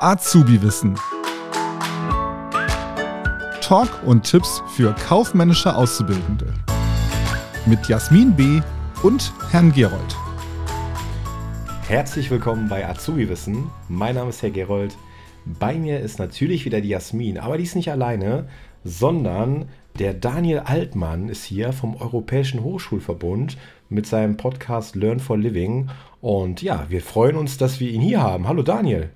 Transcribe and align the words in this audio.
Azubi-Wissen. 0.00 0.98
Talk 3.60 3.88
und 4.04 4.22
Tipps 4.22 4.62
für 4.76 4.94
kaufmännische 4.94 5.74
Auszubildende. 5.74 6.52
Mit 7.66 7.88
Jasmin 7.88 8.36
B. 8.36 8.60
und 9.02 9.32
Herrn 9.50 9.72
Gerold. 9.72 10.16
Herzlich 11.88 12.30
willkommen 12.30 12.68
bei 12.68 12.86
Azubi-Wissen. 12.86 13.70
Mein 13.88 14.14
Name 14.14 14.30
ist 14.30 14.42
Herr 14.42 14.50
Gerold. 14.50 14.96
Bei 15.44 15.74
mir 15.74 16.00
ist 16.00 16.18
natürlich 16.18 16.64
wieder 16.64 16.80
die 16.80 16.90
Jasmin, 16.90 17.38
aber 17.38 17.58
die 17.58 17.64
ist 17.64 17.76
nicht 17.76 17.90
alleine, 17.90 18.48
sondern 18.84 19.68
der 19.98 20.12
Daniel 20.12 20.60
Altmann 20.60 21.28
ist 21.28 21.44
hier 21.44 21.72
vom 21.72 21.96
Europäischen 21.96 22.62
Hochschulverbund 22.62 23.56
mit 23.88 24.06
seinem 24.06 24.36
Podcast 24.36 24.94
Learn 24.94 25.20
for 25.20 25.38
Living. 25.38 25.88
Und 26.20 26.62
ja, 26.62 26.86
wir 26.88 27.00
freuen 27.00 27.36
uns, 27.36 27.56
dass 27.56 27.80
wir 27.80 27.90
ihn 27.90 28.02
hier 28.02 28.22
haben. 28.22 28.46
Hallo 28.46 28.62
Daniel. 28.62 29.10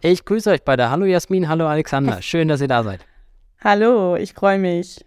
Ich 0.00 0.24
grüße 0.24 0.50
euch 0.50 0.62
beide. 0.62 0.90
Hallo 0.90 1.04
Jasmin, 1.04 1.48
hallo 1.48 1.66
Alexander. 1.66 2.20
Schön, 2.22 2.48
dass 2.48 2.60
ihr 2.60 2.68
da 2.68 2.82
seid. 2.82 3.06
Hallo, 3.62 4.16
ich 4.16 4.34
freue 4.34 4.58
mich. 4.58 5.04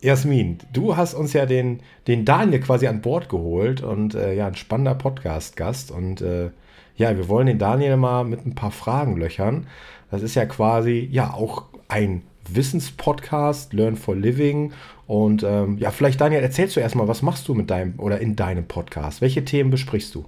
Jasmin, 0.00 0.58
du 0.72 0.96
hast 0.96 1.14
uns 1.14 1.32
ja 1.32 1.46
den, 1.46 1.80
den 2.06 2.24
Daniel 2.24 2.60
quasi 2.60 2.86
an 2.86 3.00
Bord 3.00 3.28
geholt 3.28 3.80
und 3.82 4.14
äh, 4.14 4.34
ja, 4.34 4.48
ein 4.48 4.56
spannender 4.56 4.94
Podcast-Gast. 4.94 5.90
Und 5.90 6.20
äh, 6.20 6.50
ja, 6.96 7.16
wir 7.16 7.28
wollen 7.28 7.46
den 7.46 7.58
Daniel 7.58 7.96
mal 7.96 8.24
mit 8.24 8.44
ein 8.44 8.54
paar 8.54 8.72
Fragen 8.72 9.16
löchern. 9.16 9.66
Das 10.10 10.22
ist 10.22 10.34
ja 10.34 10.46
quasi 10.46 11.08
ja 11.10 11.32
auch 11.32 11.64
ein 11.88 12.22
Wissenspodcast, 12.54 13.72
Learn 13.72 13.96
for 13.96 14.16
Living. 14.16 14.72
Und 15.06 15.42
ähm, 15.42 15.78
ja, 15.78 15.90
vielleicht 15.90 16.20
Daniel, 16.20 16.42
erzählst 16.42 16.76
du 16.76 16.80
erstmal, 16.80 17.08
was 17.08 17.22
machst 17.22 17.46
du 17.48 17.54
mit 17.54 17.70
deinem 17.70 17.98
oder 17.98 18.20
in 18.20 18.36
deinem 18.36 18.66
Podcast? 18.66 19.20
Welche 19.20 19.44
Themen 19.44 19.70
besprichst 19.70 20.14
du? 20.14 20.24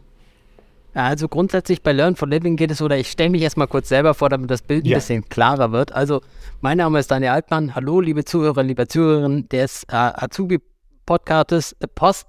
Also 0.94 1.28
grundsätzlich 1.28 1.82
bei 1.82 1.92
Learn 1.92 2.16
for 2.16 2.26
Living 2.26 2.56
geht 2.56 2.70
es, 2.70 2.82
oder 2.82 2.98
ich 2.98 3.10
stelle 3.10 3.30
mich 3.30 3.42
erstmal 3.42 3.68
kurz 3.68 3.88
selber 3.88 4.14
vor, 4.14 4.30
damit 4.30 4.50
das 4.50 4.62
Bild 4.62 4.84
ein 4.84 4.94
bisschen 4.94 5.28
klarer 5.28 5.70
wird. 5.70 5.92
Also 5.92 6.22
mein 6.60 6.78
Name 6.78 6.98
ist 6.98 7.10
Daniel 7.10 7.32
Altmann. 7.32 7.74
Hallo, 7.74 8.00
liebe 8.00 8.24
Zuhörer, 8.24 8.62
liebe 8.62 8.88
Zuhörerinnen 8.88 9.48
des 9.48 9.84
äh, 9.84 9.94
Azubi-Podcastes 9.94 11.76
äh, 11.80 11.86
Post 11.86 12.26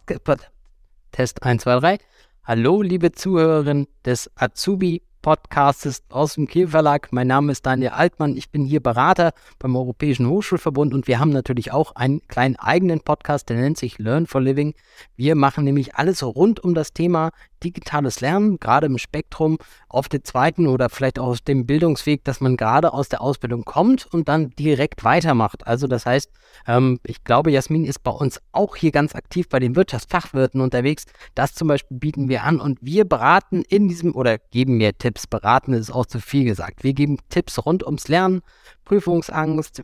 Test 1.11 1.43
1, 1.43 1.63
2, 1.63 1.79
3. 1.79 1.97
Hallo, 2.43 2.81
liebe 2.81 3.11
Zuhörerinnen 3.11 3.87
des 4.05 4.29
Azubi 4.35 5.01
Podcasts 5.21 6.03
aus 6.09 6.35
dem 6.35 6.47
Kiel 6.47 6.67
Verlag. 6.67 7.09
Mein 7.11 7.27
Name 7.27 7.51
ist 7.51 7.65
Daniel 7.65 7.91
Altmann. 7.91 8.37
Ich 8.37 8.49
bin 8.49 8.65
hier 8.65 8.79
Berater 8.79 9.31
beim 9.59 9.75
Europäischen 9.75 10.27
Hochschulverbund 10.27 10.93
und 10.93 11.07
wir 11.07 11.19
haben 11.19 11.31
natürlich 11.31 11.71
auch 11.71 11.95
einen 11.95 12.25
kleinen 12.27 12.55
eigenen 12.55 13.01
Podcast, 13.01 13.49
der 13.49 13.57
nennt 13.57 13.77
sich 13.77 13.99
Learn 13.99 14.27
for 14.27 14.41
Living. 14.41 14.73
Wir 15.15 15.35
machen 15.35 15.65
nämlich 15.65 15.95
alles 15.95 16.23
rund 16.23 16.63
um 16.63 16.73
das 16.73 16.93
Thema 16.93 17.31
digitales 17.63 18.21
Lernen, 18.21 18.59
gerade 18.59 18.87
im 18.87 18.97
Spektrum 18.97 19.57
auf 19.87 20.07
der 20.07 20.23
zweiten 20.23 20.67
oder 20.67 20.89
vielleicht 20.89 21.19
auch 21.19 21.27
auf 21.27 21.41
dem 21.41 21.65
Bildungsweg, 21.65 22.23
dass 22.23 22.41
man 22.41 22.57
gerade 22.57 22.93
aus 22.93 23.09
der 23.09 23.21
Ausbildung 23.21 23.65
kommt 23.65 24.05
und 24.05 24.29
dann 24.29 24.51
direkt 24.51 25.03
weitermacht. 25.03 25.67
Also 25.67 25.87
das 25.87 26.05
heißt, 26.05 26.29
ähm, 26.67 26.99
ich 27.05 27.23
glaube, 27.23 27.51
Jasmin 27.51 27.85
ist 27.85 28.03
bei 28.03 28.11
uns 28.11 28.39
auch 28.51 28.75
hier 28.75 28.91
ganz 28.91 29.15
aktiv 29.15 29.49
bei 29.49 29.59
den 29.59 29.75
Wirtschaftsfachwirten 29.75 30.61
unterwegs. 30.61 31.05
Das 31.35 31.53
zum 31.53 31.67
Beispiel 31.67 31.97
bieten 31.97 32.29
wir 32.29 32.43
an 32.43 32.59
und 32.59 32.79
wir 32.81 33.05
beraten 33.05 33.63
in 33.67 33.87
diesem 33.87 34.15
oder 34.15 34.37
geben 34.37 34.77
mir 34.77 34.97
Tipps. 34.97 35.18
Beraten 35.27 35.73
ist 35.73 35.91
auch 35.91 36.05
zu 36.05 36.19
viel 36.19 36.45
gesagt. 36.45 36.83
Wir 36.83 36.93
geben 36.93 37.17
Tipps 37.29 37.65
rund 37.65 37.83
ums 37.83 38.07
Lernen, 38.07 38.41
Prüfungsangst, 38.85 39.83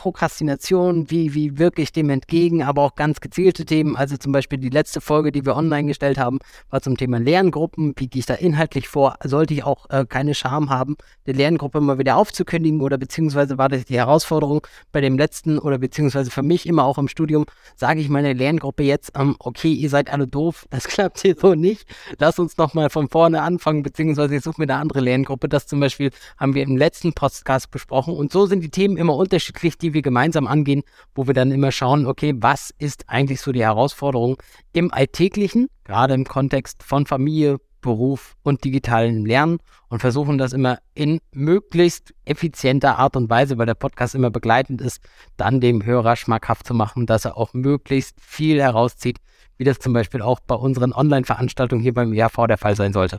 Prokrastination, 0.00 1.10
wie, 1.10 1.34
wie 1.34 1.58
wirke 1.58 1.82
ich 1.82 1.92
dem 1.92 2.08
entgegen, 2.08 2.62
aber 2.62 2.80
auch 2.80 2.94
ganz 2.94 3.20
gezielte 3.20 3.66
Themen. 3.66 3.96
Also 3.96 4.16
zum 4.16 4.32
Beispiel 4.32 4.56
die 4.56 4.70
letzte 4.70 5.02
Folge, 5.02 5.30
die 5.30 5.44
wir 5.44 5.54
online 5.56 5.88
gestellt 5.88 6.16
haben, 6.16 6.38
war 6.70 6.80
zum 6.80 6.96
Thema 6.96 7.18
Lerngruppen. 7.18 7.92
Wie 7.98 8.08
gehe 8.08 8.20
ich 8.20 8.24
da 8.24 8.32
inhaltlich 8.32 8.88
vor? 8.88 9.16
Sollte 9.22 9.52
ich 9.52 9.62
auch 9.62 9.90
äh, 9.90 10.06
keine 10.08 10.34
Scham 10.34 10.70
haben, 10.70 10.96
die 11.26 11.32
Lerngruppe 11.32 11.82
mal 11.82 11.98
wieder 11.98 12.16
aufzukündigen 12.16 12.80
oder 12.80 12.96
beziehungsweise 12.96 13.58
war 13.58 13.68
das 13.68 13.84
die 13.84 13.98
Herausforderung 13.98 14.66
bei 14.90 15.02
dem 15.02 15.18
letzten 15.18 15.58
oder 15.58 15.76
beziehungsweise 15.76 16.30
für 16.30 16.42
mich 16.42 16.64
immer 16.64 16.84
auch 16.84 16.96
im 16.96 17.06
Studium, 17.06 17.44
sage 17.76 18.00
ich 18.00 18.08
meiner 18.08 18.32
Lerngruppe 18.32 18.84
jetzt, 18.84 19.12
ähm, 19.18 19.36
okay, 19.38 19.74
ihr 19.74 19.90
seid 19.90 20.10
alle 20.10 20.26
doof, 20.26 20.66
das 20.70 20.84
klappt 20.88 21.20
hier 21.20 21.36
so 21.38 21.54
nicht. 21.54 21.86
Lass 22.18 22.38
uns 22.38 22.56
nochmal 22.56 22.88
von 22.88 23.10
vorne 23.10 23.42
anfangen, 23.42 23.82
beziehungsweise 23.82 24.34
ich 24.34 24.42
suche 24.42 24.62
mir 24.62 24.72
eine 24.72 24.80
andere 24.80 25.00
Lerngruppe. 25.00 25.46
Das 25.50 25.66
zum 25.66 25.78
Beispiel 25.78 26.10
haben 26.38 26.54
wir 26.54 26.62
im 26.62 26.78
letzten 26.78 27.12
Podcast 27.12 27.70
besprochen 27.70 28.14
und 28.14 28.32
so 28.32 28.46
sind 28.46 28.62
die 28.62 28.70
Themen 28.70 28.96
immer 28.96 29.14
unterschiedlich, 29.14 29.76
die 29.76 29.89
die 29.90 29.94
wir 29.94 30.02
gemeinsam 30.02 30.46
angehen, 30.46 30.82
wo 31.14 31.26
wir 31.26 31.34
dann 31.34 31.50
immer 31.50 31.72
schauen, 31.72 32.06
okay, 32.06 32.34
was 32.36 32.72
ist 32.78 33.08
eigentlich 33.08 33.40
so 33.40 33.52
die 33.52 33.62
Herausforderung 33.62 34.36
im 34.72 34.92
Alltäglichen, 34.92 35.68
gerade 35.84 36.14
im 36.14 36.24
Kontext 36.24 36.82
von 36.82 37.06
Familie, 37.06 37.58
Beruf 37.80 38.36
und 38.42 38.62
digitalen 38.64 39.24
Lernen 39.24 39.58
und 39.88 40.00
versuchen 40.00 40.38
das 40.38 40.52
immer 40.52 40.78
in 40.94 41.18
möglichst 41.32 42.14
effizienter 42.24 42.98
Art 42.98 43.16
und 43.16 43.30
Weise, 43.30 43.58
weil 43.58 43.66
der 43.66 43.74
Podcast 43.74 44.14
immer 44.14 44.30
begleitend 44.30 44.80
ist, 44.80 45.00
dann 45.36 45.60
dem 45.60 45.84
Hörer 45.84 46.16
schmackhaft 46.16 46.66
zu 46.66 46.74
machen, 46.74 47.06
dass 47.06 47.24
er 47.24 47.36
auch 47.36 47.54
möglichst 47.54 48.20
viel 48.20 48.60
herauszieht, 48.60 49.18
wie 49.56 49.64
das 49.64 49.78
zum 49.78 49.92
Beispiel 49.92 50.22
auch 50.22 50.40
bei 50.40 50.54
unseren 50.54 50.92
Online-Veranstaltungen 50.92 51.82
hier 51.82 51.94
beim 51.94 52.12
IHV 52.12 52.46
der 52.46 52.58
Fall 52.58 52.76
sein 52.76 52.92
sollte. 52.92 53.18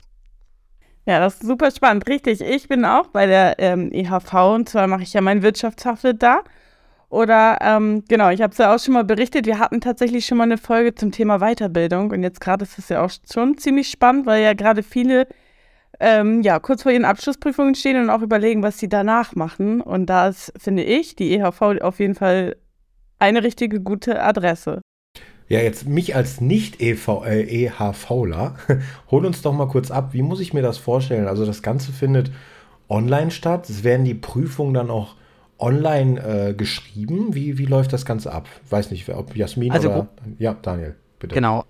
Ja, 1.05 1.19
das 1.19 1.35
ist 1.35 1.43
super 1.43 1.71
spannend. 1.71 2.07
Richtig, 2.07 2.41
ich 2.41 2.67
bin 2.67 2.85
auch 2.85 3.07
bei 3.07 3.25
der 3.25 3.55
ähm, 3.59 3.91
IHV 3.91 4.33
und 4.33 4.69
zwar 4.69 4.87
mache 4.87 5.03
ich 5.03 5.13
ja 5.13 5.21
mein 5.21 5.41
Wirtschaftsfachwirt 5.41 6.21
da. 6.21 6.43
Oder 7.09 7.57
ähm, 7.61 8.03
genau, 8.07 8.29
ich 8.29 8.41
habe 8.41 8.51
es 8.51 8.57
ja 8.57 8.73
auch 8.73 8.79
schon 8.79 8.93
mal 8.93 9.03
berichtet, 9.03 9.45
wir 9.45 9.59
hatten 9.59 9.81
tatsächlich 9.81 10.25
schon 10.25 10.37
mal 10.37 10.45
eine 10.45 10.57
Folge 10.57 10.95
zum 10.95 11.11
Thema 11.11 11.39
Weiterbildung 11.39 12.11
und 12.11 12.23
jetzt 12.23 12.39
gerade 12.39 12.63
ist 12.63 12.79
es 12.79 12.87
ja 12.89 13.03
auch 13.03 13.11
schon 13.31 13.57
ziemlich 13.57 13.89
spannend, 13.89 14.25
weil 14.25 14.41
ja 14.43 14.53
gerade 14.53 14.81
viele 14.83 15.27
ähm, 15.99 16.41
ja 16.41 16.59
kurz 16.59 16.83
vor 16.83 16.91
ihren 16.91 17.05
Abschlussprüfungen 17.05 17.75
stehen 17.75 18.01
und 18.01 18.09
auch 18.09 18.21
überlegen, 18.21 18.63
was 18.63 18.77
sie 18.79 18.89
danach 18.89 19.35
machen. 19.35 19.81
Und 19.81 20.07
da 20.07 20.29
ist, 20.29 20.53
finde 20.57 20.83
ich, 20.83 21.15
die 21.15 21.33
EHV 21.33 21.61
auf 21.81 21.99
jeden 21.99 22.15
Fall 22.15 22.55
eine 23.19 23.43
richtige 23.43 23.81
gute 23.81 24.21
Adresse. 24.21 24.81
Ja, 25.51 25.59
jetzt 25.59 25.85
mich 25.85 26.15
als 26.15 26.39
Nicht-EHVler, 26.39 27.25
äh, 28.67 28.77
hol 29.11 29.25
uns 29.25 29.41
doch 29.41 29.51
mal 29.51 29.67
kurz 29.67 29.91
ab, 29.91 30.13
wie 30.13 30.21
muss 30.21 30.39
ich 30.39 30.53
mir 30.53 30.61
das 30.61 30.77
vorstellen? 30.77 31.27
Also 31.27 31.45
das 31.45 31.61
Ganze 31.61 31.91
findet 31.91 32.31
online 32.87 33.31
statt, 33.31 33.69
es 33.69 33.83
werden 33.83 34.05
die 34.05 34.13
Prüfungen 34.13 34.73
dann 34.73 34.89
auch 34.89 35.15
online 35.59 36.21
äh, 36.21 36.53
geschrieben? 36.53 37.35
Wie, 37.35 37.57
wie 37.57 37.65
läuft 37.65 37.91
das 37.91 38.05
Ganze 38.05 38.31
ab? 38.31 38.47
Weiß 38.69 38.91
nicht, 38.91 39.09
ob 39.09 39.35
Jasmin 39.35 39.73
also, 39.73 39.89
oder. 39.89 40.07
Ja, 40.39 40.55
Daniel, 40.61 40.95
bitte. 41.19 41.35
Genau. 41.35 41.65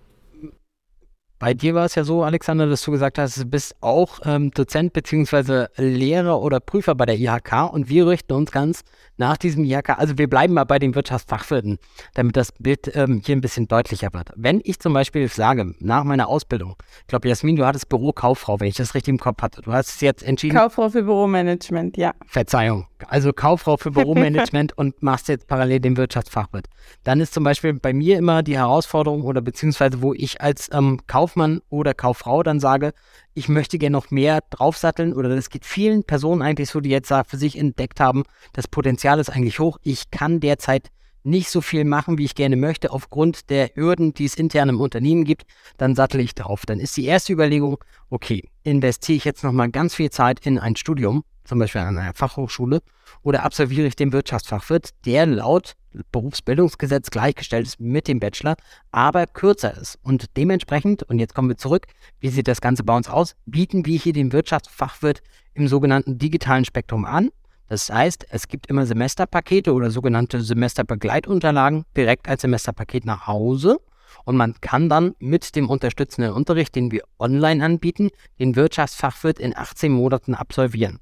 Bei 1.42 1.56
dir 1.56 1.74
war 1.74 1.86
es 1.86 1.96
ja 1.96 2.04
so, 2.04 2.22
Alexander, 2.22 2.68
dass 2.68 2.84
du 2.84 2.92
gesagt 2.92 3.18
hast, 3.18 3.36
du 3.36 3.46
bist 3.46 3.76
auch 3.82 4.20
ähm, 4.26 4.52
Dozent 4.52 4.94
bzw. 4.94 5.66
Lehrer 5.76 6.40
oder 6.40 6.60
Prüfer 6.60 6.94
bei 6.94 7.08
der 7.08 7.18
IHK 7.18 7.74
und 7.74 7.90
wir 7.90 8.06
richten 8.06 8.34
uns 8.34 8.52
ganz 8.52 8.84
nach 9.18 9.38
diesem 9.38 9.64
IHK, 9.64 9.98
also 9.98 10.20
wir 10.20 10.30
bleiben 10.30 10.54
mal 10.54 10.66
bei 10.66 10.78
den 10.78 10.94
Wirtschaftsfachwirten, 10.94 11.80
damit 12.14 12.38
das 12.38 12.52
Bild 12.52 12.96
ähm, 12.96 13.22
hier 13.26 13.36
ein 13.36 13.42
bisschen 13.42 13.68
deutlicher 13.68 14.14
wird. 14.14 14.32
Wenn 14.36 14.62
ich 14.64 14.80
zum 14.80 14.94
Beispiel 14.94 15.28
sage, 15.30 15.74
nach 15.80 16.04
meiner 16.04 16.28
Ausbildung, 16.28 16.76
ich 17.02 17.08
glaube, 17.08 17.28
Jasmin, 17.28 17.56
du 17.56 17.66
hattest 17.66 17.90
Bürokauffrau, 17.90 18.60
wenn 18.60 18.68
ich 18.68 18.76
das 18.76 18.94
richtig 18.94 19.12
im 19.12 19.20
Kopf 19.20 19.42
hatte, 19.42 19.64
du 19.64 19.74
hast 19.74 19.90
es 19.90 20.02
jetzt 20.02 20.22
entschieden. 20.22 20.56
Kauffrau 20.56 20.90
für 20.90 21.02
Büromanagement, 21.02 21.98
ja. 21.98 22.14
Verzeihung, 22.28 22.86
also 23.08 23.34
Kauffrau 23.34 23.78
für 23.78 23.90
Büromanagement 23.90 24.74
und 24.78 25.02
machst 25.02 25.28
jetzt 25.28 25.48
parallel 25.48 25.80
den 25.80 25.98
Wirtschaftsfachwirt. 25.98 26.68
Dann 27.04 27.20
ist 27.20 27.34
zum 27.34 27.44
Beispiel 27.44 27.74
bei 27.74 27.94
mir 27.94 28.20
immer 28.20 28.44
die 28.44 28.58
Herausforderung 28.58 29.24
oder 29.24 29.42
beziehungsweise 29.42 30.04
wo 30.04 30.14
ich 30.14 30.42
als 30.42 30.70
ähm, 30.72 31.00
Kaufmann 31.32 31.62
oder 31.70 31.94
Kauffrau 31.94 32.44
dann 32.44 32.60
sage, 32.60 32.92
ich 33.34 33.48
möchte 33.48 33.78
gerne 33.78 33.94
noch 33.94 34.12
mehr 34.12 34.42
draufsatteln 34.50 35.14
oder 35.14 35.34
das 35.34 35.50
geht 35.50 35.66
vielen 35.66 36.04
Personen 36.04 36.42
eigentlich 36.42 36.70
so, 36.70 36.82
die 36.82 36.90
jetzt 36.90 37.14
für 37.28 37.38
sich 37.38 37.58
entdeckt 37.58 38.02
haben, 38.02 38.24
das 38.52 38.68
Potenzial 38.68 39.18
ist 39.20 39.30
eigentlich 39.30 39.60
hoch. 39.60 39.78
Ich 39.82 40.12
kann 40.12 40.42
derzeit 40.42 40.90
nicht 41.24 41.50
so 41.50 41.62
viel 41.62 41.86
machen, 41.86 42.18
wie 42.18 42.26
ich 42.26 42.36
gerne 42.36 42.58
möchte, 42.58 42.92
aufgrund 42.92 43.50
der 43.50 43.70
Hürden, 43.76 44.14
die 44.14 44.26
es 44.26 44.36
intern 44.36 44.70
im 44.70 44.82
Unternehmen 44.82 45.24
gibt, 45.24 45.44
dann 45.78 45.96
sattel 45.96 46.20
ich 46.20 46.36
drauf. 46.36 46.66
Dann 46.66 46.80
ist 46.80 46.98
die 46.98 47.06
erste 47.06 47.32
Überlegung, 47.32 47.78
okay, 48.10 48.50
investiere 48.64 49.18
ich 49.18 49.24
jetzt 49.24 49.44
nochmal 49.44 49.70
ganz 49.70 49.96
viel 49.96 50.10
Zeit 50.10 50.46
in 50.46 50.60
ein 50.60 50.76
Studium, 50.76 51.24
zum 51.52 51.60
Beispiel 51.60 51.82
an 51.82 51.98
einer 51.98 52.14
Fachhochschule, 52.14 52.82
oder 53.24 53.44
absolviere 53.44 53.86
ich 53.86 53.98
den 53.98 54.14
Wirtschaftsfachwirt, 54.14 54.92
der 55.06 55.26
laut 55.26 55.74
Berufsbildungsgesetz 56.14 57.10
gleichgestellt 57.10 57.68
ist 57.68 57.78
mit 57.78 58.08
dem 58.08 58.22
Bachelor, 58.22 58.56
aber 58.94 59.28
kürzer 59.28 59.76
ist. 59.76 60.00
Und 60.02 60.38
dementsprechend, 60.38 61.04
und 61.04 61.20
jetzt 61.20 61.36
kommen 61.36 61.50
wir 61.50 61.58
zurück, 61.58 61.88
wie 62.22 62.30
sieht 62.30 62.48
das 62.48 62.62
Ganze 62.62 62.86
bei 62.86 62.96
uns 62.96 63.10
aus, 63.10 63.36
bieten 63.46 63.86
wir 63.86 64.00
hier 64.00 64.14
den 64.14 64.32
Wirtschaftsfachwirt 64.32 65.22
im 65.54 65.68
sogenannten 65.68 66.18
digitalen 66.18 66.64
Spektrum 66.64 67.04
an. 67.04 67.32
Das 67.68 67.90
heißt, 67.90 68.28
es 68.30 68.48
gibt 68.48 68.68
immer 68.68 68.86
Semesterpakete 68.86 69.74
oder 69.74 69.92
sogenannte 69.92 70.40
Semesterbegleitunterlagen 70.40 71.84
direkt 71.98 72.30
als 72.30 72.44
Semesterpaket 72.44 73.04
nach 73.04 73.28
Hause. 73.28 73.82
Und 74.24 74.38
man 74.38 74.56
kann 74.62 74.88
dann 74.88 75.16
mit 75.20 75.54
dem 75.58 75.70
unterstützenden 75.70 76.32
Unterricht, 76.32 76.76
den 76.76 76.94
wir 76.94 77.04
online 77.20 77.62
anbieten, 77.62 78.10
den 78.40 78.56
Wirtschaftsfachwirt 78.56 79.38
in 79.38 79.54
18 79.54 79.92
Monaten 79.92 80.34
absolvieren. 80.34 81.02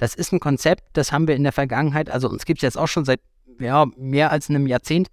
Das 0.00 0.14
ist 0.14 0.32
ein 0.32 0.40
Konzept, 0.40 0.82
das 0.94 1.12
haben 1.12 1.28
wir 1.28 1.36
in 1.36 1.42
der 1.42 1.52
Vergangenheit, 1.52 2.08
also 2.08 2.30
uns 2.30 2.46
gibt 2.46 2.60
es 2.60 2.62
jetzt 2.62 2.78
auch 2.78 2.86
schon 2.86 3.04
seit 3.04 3.20
ja, 3.58 3.84
mehr 3.98 4.32
als 4.32 4.48
einem 4.48 4.66
Jahrzehnt, 4.66 5.08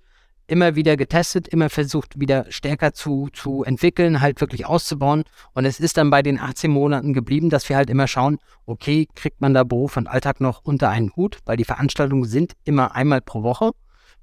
immer 0.48 0.78
wieder 0.78 0.96
getestet, 0.96 1.50
immer 1.50 1.70
versucht, 1.70 2.22
wieder 2.22 2.46
stärker 2.48 2.94
zu, 2.94 3.28
zu 3.34 3.66
entwickeln, 3.66 4.22
halt 4.22 4.40
wirklich 4.40 4.66
auszubauen. 4.66 5.26
Und 5.54 5.66
es 5.66 5.82
ist 5.82 5.98
dann 5.98 6.10
bei 6.10 6.22
den 6.22 6.40
18 6.40 6.72
Monaten 6.72 7.14
geblieben, 7.14 7.50
dass 7.50 7.68
wir 7.68 7.76
halt 7.76 7.90
immer 7.90 8.08
schauen, 8.08 8.38
okay, 8.66 9.10
kriegt 9.14 9.42
man 9.42 9.54
da 9.54 9.66
Beruf 9.66 9.98
und 9.98 10.08
Alltag 10.08 10.40
noch 10.40 10.62
unter 10.64 10.88
einen 10.88 11.14
Hut, 11.18 11.40
weil 11.44 11.58
die 11.58 11.66
Veranstaltungen 11.66 12.24
sind 12.24 12.54
immer 12.64 12.96
einmal 12.96 13.20
pro 13.20 13.44
Woche 13.44 13.72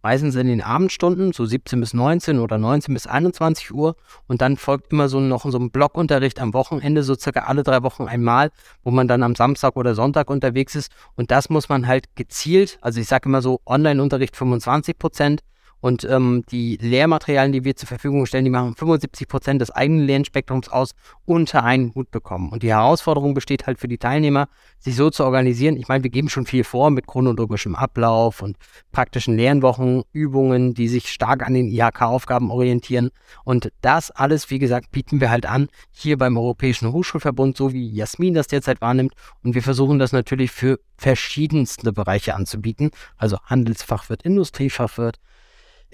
meistens 0.04 0.34
in 0.34 0.46
den 0.46 0.60
Abendstunden, 0.60 1.32
so 1.32 1.46
17 1.46 1.80
bis 1.80 1.94
19 1.94 2.38
oder 2.38 2.58
19 2.58 2.92
bis 2.92 3.06
21 3.06 3.72
Uhr. 3.72 3.96
Und 4.28 4.42
dann 4.42 4.58
folgt 4.58 4.92
immer 4.92 5.08
so 5.08 5.18
noch 5.18 5.50
so 5.50 5.58
ein 5.58 5.70
Blockunterricht 5.70 6.40
am 6.40 6.52
Wochenende, 6.52 7.02
so 7.02 7.14
circa 7.14 7.40
alle 7.40 7.62
drei 7.62 7.82
Wochen 7.82 8.06
einmal, 8.06 8.50
wo 8.82 8.90
man 8.90 9.08
dann 9.08 9.22
am 9.22 9.34
Samstag 9.34 9.76
oder 9.76 9.94
Sonntag 9.94 10.28
unterwegs 10.28 10.74
ist. 10.74 10.92
Und 11.16 11.30
das 11.30 11.48
muss 11.48 11.70
man 11.70 11.86
halt 11.86 12.14
gezielt, 12.16 12.78
also 12.82 13.00
ich 13.00 13.08
sage 13.08 13.30
immer 13.30 13.40
so, 13.40 13.62
Online-Unterricht 13.64 14.36
25 14.36 14.98
Prozent, 14.98 15.40
und 15.84 16.02
ähm, 16.04 16.44
die 16.50 16.78
Lehrmaterialien, 16.80 17.52
die 17.52 17.62
wir 17.62 17.76
zur 17.76 17.86
Verfügung 17.86 18.24
stellen, 18.24 18.46
die 18.46 18.50
machen 18.50 18.74
75 18.74 19.28
Prozent 19.28 19.60
des 19.60 19.70
eigenen 19.70 20.06
Lernspektrums 20.06 20.70
aus, 20.70 20.92
unter 21.26 21.62
einen 21.62 21.94
Hut 21.94 22.10
bekommen. 22.10 22.48
Und 22.48 22.62
die 22.62 22.70
Herausforderung 22.70 23.34
besteht 23.34 23.66
halt 23.66 23.78
für 23.78 23.86
die 23.86 23.98
Teilnehmer, 23.98 24.48
sich 24.78 24.96
so 24.96 25.10
zu 25.10 25.24
organisieren. 25.24 25.76
Ich 25.76 25.86
meine, 25.86 26.02
wir 26.02 26.10
geben 26.10 26.30
schon 26.30 26.46
viel 26.46 26.64
vor 26.64 26.88
mit 26.88 27.06
chronologischem 27.06 27.74
Ablauf 27.74 28.40
und 28.40 28.56
praktischen 28.92 29.36
Lernwochen, 29.36 30.04
Übungen, 30.14 30.72
die 30.72 30.88
sich 30.88 31.10
stark 31.10 31.46
an 31.46 31.52
den 31.52 31.68
IHK-Aufgaben 31.68 32.50
orientieren. 32.50 33.10
Und 33.44 33.70
das 33.82 34.10
alles, 34.10 34.48
wie 34.48 34.58
gesagt, 34.58 34.90
bieten 34.90 35.20
wir 35.20 35.28
halt 35.28 35.44
an, 35.44 35.68
hier 35.90 36.16
beim 36.16 36.38
Europäischen 36.38 36.92
Hochschulverbund, 36.92 37.58
so 37.58 37.74
wie 37.74 37.90
Jasmin 37.90 38.32
das 38.32 38.46
derzeit 38.46 38.80
wahrnimmt. 38.80 39.12
Und 39.42 39.54
wir 39.54 39.62
versuchen 39.62 39.98
das 39.98 40.12
natürlich 40.12 40.50
für 40.50 40.80
verschiedenste 40.96 41.92
Bereiche 41.92 42.34
anzubieten. 42.34 42.90
Also 43.18 43.36
Handelsfachwirt, 43.44 44.22
Industriefachwirt, 44.22 45.20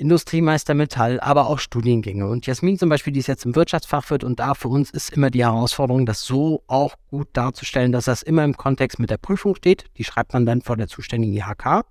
Industriemeister 0.00 0.74
Metall, 0.74 1.20
aber 1.20 1.48
auch 1.48 1.58
Studiengänge. 1.58 2.26
Und 2.26 2.46
Jasmin 2.46 2.78
zum 2.78 2.88
Beispiel, 2.88 3.12
die 3.12 3.20
ist 3.20 3.26
jetzt 3.26 3.44
im 3.44 3.54
Wirtschaftsfachwirt 3.54 4.24
und 4.24 4.40
da 4.40 4.54
für 4.54 4.68
uns 4.68 4.90
ist 4.90 5.10
immer 5.10 5.30
die 5.30 5.44
Herausforderung, 5.44 6.06
das 6.06 6.22
so 6.22 6.62
auch 6.66 6.94
gut 7.10 7.28
darzustellen, 7.34 7.92
dass 7.92 8.06
das 8.06 8.22
immer 8.22 8.42
im 8.44 8.56
Kontext 8.56 8.98
mit 8.98 9.10
der 9.10 9.18
Prüfung 9.18 9.54
steht. 9.54 9.84
Die 9.98 10.04
schreibt 10.04 10.32
man 10.32 10.46
dann 10.46 10.62
vor 10.62 10.76
der 10.76 10.88
zuständigen 10.88 11.34
IHK 11.34 11.84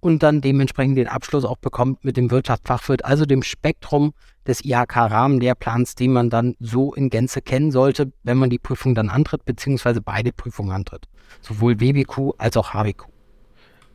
und 0.00 0.22
dann 0.22 0.40
dementsprechend 0.40 0.98
den 0.98 1.08
Abschluss 1.08 1.44
auch 1.44 1.56
bekommt 1.56 2.04
mit 2.04 2.16
dem 2.16 2.30
Wirtschaftsfachwirt, 2.30 3.04
also 3.04 3.24
dem 3.24 3.42
Spektrum 3.42 4.12
des 4.46 4.64
IHK-Rahmenlehrplans, 4.64 5.94
den 5.94 6.12
man 6.12 6.30
dann 6.30 6.56
so 6.58 6.92
in 6.92 7.08
Gänze 7.08 7.40
kennen 7.40 7.70
sollte, 7.70 8.12
wenn 8.24 8.36
man 8.36 8.50
die 8.50 8.58
Prüfung 8.58 8.94
dann 8.94 9.08
antritt, 9.08 9.44
beziehungsweise 9.44 10.02
beide 10.02 10.32
Prüfungen 10.32 10.72
antritt. 10.72 11.06
Sowohl 11.40 11.80
WBQ 11.80 12.32
als 12.36 12.56
auch 12.56 12.74
HBQ. 12.74 13.13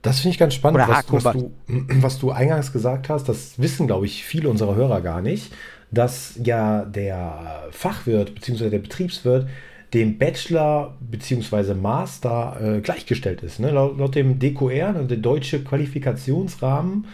Das 0.01 0.19
finde 0.19 0.33
ich 0.33 0.39
ganz 0.39 0.53
spannend, 0.53 0.87
was, 0.87 1.25
was, 1.25 1.33
du, 1.33 1.51
was 1.67 2.19
du 2.19 2.31
eingangs 2.31 2.71
gesagt 2.71 3.09
hast. 3.09 3.27
Das 3.27 3.59
wissen, 3.59 3.87
glaube 3.87 4.05
ich, 4.05 4.23
viele 4.23 4.49
unserer 4.49 4.75
Hörer 4.75 5.01
gar 5.01 5.21
nicht, 5.21 5.53
dass 5.91 6.39
ja 6.41 6.85
der 6.85 7.67
Fachwirt 7.71 8.35
bzw. 8.35 8.69
der 8.69 8.79
Betriebswirt 8.79 9.47
dem 9.93 10.17
Bachelor 10.17 10.97
bzw. 10.99 11.73
Master 11.73 12.57
äh, 12.61 12.81
gleichgestellt 12.81 13.41
ist. 13.41 13.59
Ne? 13.59 13.71
Laut, 13.71 13.97
laut, 13.97 14.15
dem 14.15 14.39
DQR, 14.39 14.93
der 14.93 15.17
deutsche 15.17 15.63
Qualifikationsrahmen, 15.63 17.07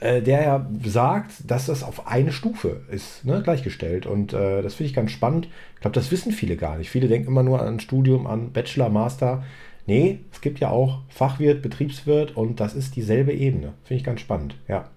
äh, 0.00 0.20
der 0.20 0.42
ja 0.42 0.66
sagt, 0.84 1.32
dass 1.46 1.66
das 1.66 1.82
auf 1.82 2.06
eine 2.06 2.32
Stufe 2.32 2.82
ist, 2.90 3.24
ne? 3.24 3.42
gleichgestellt. 3.42 4.06
Und 4.06 4.32
äh, 4.32 4.62
das 4.62 4.74
finde 4.74 4.90
ich 4.90 4.94
ganz 4.94 5.10
spannend. 5.10 5.48
Ich 5.74 5.80
glaube, 5.80 5.94
das 5.94 6.10
wissen 6.10 6.32
viele 6.32 6.56
gar 6.56 6.76
nicht. 6.76 6.90
Viele 6.90 7.08
denken 7.08 7.28
immer 7.28 7.42
nur 7.42 7.62
an 7.62 7.80
Studium, 7.80 8.26
an 8.26 8.52
Bachelor, 8.52 8.90
Master. 8.90 9.42
Nee, 9.88 10.20
es 10.30 10.42
gibt 10.42 10.60
ja 10.60 10.68
auch 10.68 10.98
Fachwirt, 11.08 11.62
Betriebswirt 11.62 12.36
und 12.36 12.60
das 12.60 12.74
ist 12.74 12.94
dieselbe 12.94 13.32
Ebene. 13.32 13.72
Finde 13.84 14.00
ich 14.00 14.04
ganz 14.04 14.20
spannend, 14.20 14.54
ja. 14.68 14.90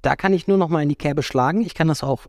Da 0.00 0.16
kann 0.16 0.32
ich 0.32 0.46
nur 0.46 0.56
noch 0.56 0.70
mal 0.70 0.82
in 0.82 0.88
die 0.88 0.94
Kerbe 0.94 1.22
schlagen. 1.22 1.60
Ich 1.60 1.74
kann 1.74 1.88
das 1.88 2.02
auch, 2.02 2.22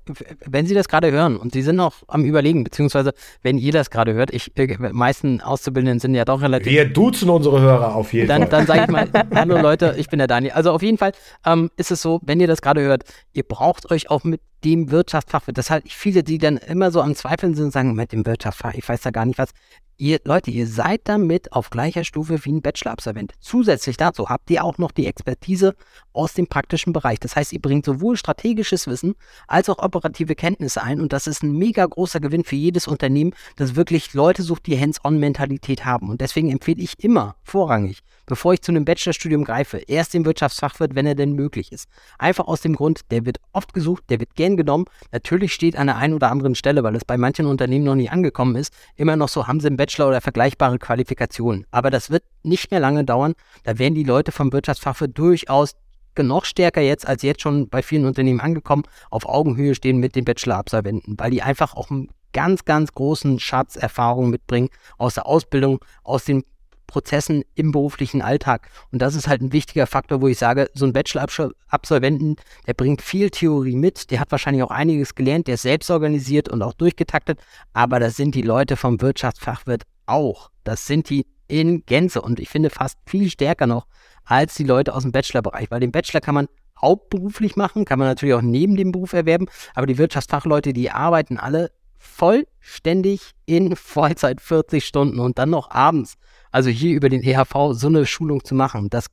wenn 0.45 0.66
Sie 0.66 0.74
das 0.74 0.89
gerade 0.89 1.12
hören 1.12 1.38
und 1.38 1.54
Sie 1.54 1.62
sind 1.62 1.78
noch 1.78 2.04
am 2.07 2.25
Überlegen, 2.25 2.66
beziehungsweise 2.66 3.13
wenn 3.42 3.57
ihr 3.57 3.72
das 3.72 3.89
gerade 3.89 4.13
hört, 4.13 4.34
ich, 4.34 4.51
die 4.57 4.75
meisten 4.78 5.39
Auszubildenden 5.39 6.00
sind 6.00 6.13
ja 6.13 6.25
doch 6.25 6.42
relativ. 6.42 6.74
Wir 6.74 6.89
duzen 6.89 7.30
unsere 7.30 7.62
Hörer 7.62 7.95
auf 7.95 8.12
jeden 8.12 8.28
dann, 8.28 8.42
Fall. 8.42 8.50
Dann 8.50 8.68
sage 8.68 8.81
ich 8.81 8.88
mal, 8.89 9.07
hallo 9.34 9.62
Leute, 9.62 9.95
ich 9.98 10.10
bin 10.10 10.18
der 10.18 10.28
Daniel. 10.28 10.51
Also 10.54 10.72
auf 10.72 10.81
jeden 10.81 10.98
Fall 10.98 11.13
ähm, 11.45 11.69
ist 11.78 11.92
es 11.92 12.01
so, 12.01 12.19
wenn 12.22 12.42
ihr 12.42 12.48
das 12.48 12.62
gerade 12.62 12.81
hört, 12.81 13.04
ihr 13.31 13.44
braucht 13.44 13.92
euch 13.92 14.10
auch 14.10 14.25
mit 14.25 14.42
dem 14.68 14.92
Wirtschaftsfachwirt, 14.92 15.58
das 15.58 15.69
halt 15.69 15.90
viele, 15.90 16.24
die 16.24 16.38
dann 16.38 16.58
immer 16.58 16.92
so 16.92 17.02
am 17.02 17.16
Zweifeln 17.16 17.56
sind 17.56 17.66
und 17.66 17.72
sagen, 17.72 17.94
mit 17.94 18.12
dem 18.12 18.25
Wirtschaftsfach, 18.25 18.74
ich 18.74 18.88
weiß 18.88 19.00
da 19.02 19.12
gar 19.12 19.25
nicht 19.25 19.38
was. 19.38 19.52
Ihr, 20.00 20.19
Leute, 20.25 20.52
ihr 20.52 20.68
seid 20.68 21.02
damit 21.06 21.54
auf 21.54 21.72
gleicher 21.72 22.04
Stufe 22.04 22.46
wie 22.46 22.52
ein 22.52 22.62
Bachelor-Absolvent. 22.62 23.34
Zusätzlich 23.40 23.98
dazu 23.98 24.30
habt 24.30 24.52
ihr 24.52 24.64
auch 24.64 24.78
noch 24.78 24.92
die 24.92 25.08
Expertise 25.08 25.74
aus 26.14 26.36
dem 26.36 26.46
praktischen 26.46 26.94
Bereich. 26.94 27.19
Das 27.19 27.36
heißt, 27.36 27.52
ihr 27.52 27.60
bringt 27.60 27.84
sowohl 27.84 28.16
strategisches 28.16 28.86
Wissen 28.86 29.16
als 29.48 29.69
auch 29.69 29.80
operative 29.80 30.36
Kenntnisse 30.36 30.84
ein 30.84 31.02
und 31.02 31.13
das 31.13 31.25
ist 31.25 31.42
ein 31.42 31.58
mega 31.58 31.84
großer 31.84 32.20
Gewinn 32.20 32.44
für 32.44 32.56
jedes 32.56 32.88
Unternehmen, 32.88 33.34
das 33.56 33.75
wirklich 33.75 34.13
Leute 34.13 34.44
sucht, 34.44 34.68
die 34.68 34.80
Hands-on-Mentalität 34.80 35.84
haben. 35.84 36.12
Und 36.12 36.22
deswegen 36.22 36.52
empfehle 36.52 36.81
ich 36.81 37.04
immer 37.04 37.36
vorrangig, 37.42 38.02
bevor 38.28 38.54
ich 38.54 38.62
zu 38.62 38.72
einem 38.72 38.86
Bachelorstudium 38.86 39.46
greife, 39.46 39.78
erst 39.78 40.13
den 40.13 40.25
Wirtschaftsfachwirt, 40.25 40.94
wenn 40.94 41.08
er 41.08 41.16
denn 41.16 41.34
möglich 41.34 41.72
ist. 41.72 41.90
Einfach 42.20 42.46
aus 42.46 42.62
dem 42.62 42.75
Grund, 42.75 43.02
der 43.10 43.25
wird 43.25 43.40
oft 43.52 43.74
gesucht, 43.74 44.04
der 44.10 44.20
wird 44.20 44.36
gern 44.36 44.56
genommen. 44.57 44.86
Natürlich 45.12 45.54
steht 45.54 45.77
an 45.77 45.88
der 45.88 45.98
einen 45.98 46.13
oder 46.13 46.31
anderen 46.31 46.56
Stelle, 46.56 46.83
weil 46.83 46.95
es 46.95 47.06
bei 47.06 47.18
manchen 47.18 47.45
Unternehmen 47.45 47.86
noch 47.86 47.95
nicht 47.95 48.12
angekommen 48.12 48.56
ist, 48.56 48.74
immer 48.95 49.15
noch 49.15 49.30
so, 49.30 49.48
haben 49.48 49.59
sie 49.59 49.68
einen 49.68 49.77
Bachelor 49.77 50.09
oder 50.09 50.21
vergleichbare 50.21 50.80
Qualifikationen. 50.80 51.65
Aber 51.71 51.89
das 51.89 52.09
wird 52.09 52.24
nicht 52.44 52.71
mehr 52.71 52.80
lange 52.80 53.06
dauern. 53.06 53.33
Da 53.63 53.80
werden 53.80 53.95
die 53.95 54.04
Leute 54.04 54.31
vom 54.31 54.51
Wirtschaftsfachwirt 54.51 55.18
durchaus 55.18 55.75
noch 56.19 56.45
stärker 56.45 56.81
jetzt 56.81 57.07
als 57.07 57.21
jetzt 57.21 57.42
schon 57.42 57.69
bei 57.69 57.83
vielen 57.83 58.06
Unternehmen 58.06 58.39
angekommen, 58.39 58.83
auf 59.12 59.27
Augenhöhe 59.27 59.75
stehen 59.75 60.00
mit 60.00 60.15
den 60.15 60.25
Bachelor-Absolventen, 60.25 61.15
weil 61.19 61.30
die 61.30 61.44
einfach 61.44 61.75
auch 61.75 61.92
einen 61.92 62.10
ganz, 62.33 62.65
ganz 62.65 62.92
großen 62.92 63.39
Schatz 63.39 63.75
Erfahrung 63.75 64.30
mitbringen 64.30 64.69
aus 64.98 65.15
der 65.15 65.25
Ausbildung, 65.25 65.80
aus 66.03 66.25
den 66.25 66.44
Prozessen 66.88 67.44
im 67.54 67.72
beruflichen 67.72 68.22
Alltag. 68.22 68.69
Und 68.92 69.01
das 69.01 69.16
ist 69.16 69.28
halt 69.28 69.42
ein 69.42 69.54
wichtiger 69.54 69.88
Faktor, 69.88 70.22
wo 70.22 70.28
ich 70.28 70.38
sage, 70.38 70.69
so 70.74 70.86
ein 70.86 70.94
Bachelor-Absolventen, 70.94 72.38
der 72.66 72.74
bringt 72.74 73.01
viel 73.01 73.30
Theorie 73.30 73.75
mit, 73.75 74.10
der 74.10 74.19
hat 74.19 74.31
wahrscheinlich 74.31 74.63
auch 74.63 74.72
einiges 74.72 75.13
gelernt, 75.13 75.48
der 75.48 75.56
ist 75.56 75.63
selbst 75.63 75.92
organisiert 75.92 76.50
und 76.50 76.62
auch 76.62 76.74
durchgetaktet, 76.74 77.39
aber 77.74 78.00
das 78.00 78.16
sind 78.16 78.34
die 78.36 78.42
Leute 78.42 78.78
vom 78.78 79.01
Wirtschaftsfachwirt 79.01 79.84
auch. 80.06 80.50
Das 80.63 80.88
sind 80.88 81.10
die 81.10 81.25
in 81.48 81.86
Gänze 81.86 82.22
und 82.22 82.39
ich 82.39 82.50
finde 82.50 82.69
fast 82.69 82.98
viel 83.06 83.30
stärker 83.30 83.68
noch 83.68 83.88
als 84.25 84.56
die 84.56 84.63
Leute 84.63 84.94
aus 84.94 85.04
dem 85.04 85.12
Bachelor-Bereich, 85.12 85.72
weil 85.72 85.80
den 85.80 85.92
Bachelor 85.92 86.22
kann 86.22 86.36
man 86.36 86.48
hauptberuflich 86.81 87.56
machen, 87.56 87.86
kann 87.86 88.00
man 88.00 88.07
natürlich 88.07 88.36
auch 88.36 88.42
neben 88.42 88.75
dem 88.75 88.92
Beruf 88.92 89.13
erwerben, 89.13 89.48
aber 89.74 89.88
die 89.88 89.98
Wirtschaftsfachleute, 89.98 90.74
die 90.74 90.92
arbeiten 90.92 91.38
alle 91.38 91.72
vollständig 91.98 93.32
in 93.46 93.76
Vollzeit 93.76 94.42
40 94.42 94.86
Stunden 94.86 95.20
und 95.20 95.38
dann 95.38 95.50
noch 95.50 95.72
abends. 95.72 96.16
Also 96.51 96.70
hier 96.70 96.96
über 96.96 97.10
den 97.10 97.24
EHV 97.24 97.74
so 97.74 97.88
eine 97.88 98.06
Schulung 98.06 98.44
zu 98.44 98.56
machen, 98.56 98.89
das 98.89 99.08